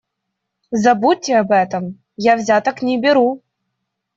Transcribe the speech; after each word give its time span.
Забудьте 0.71 1.37
об 1.37 1.51
этом- 1.51 2.01
я 2.15 2.35
взяток 2.35 2.81
не 2.81 2.99
беру. 2.99 3.43